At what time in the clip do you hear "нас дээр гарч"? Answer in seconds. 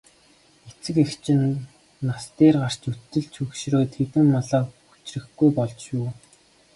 2.07-2.81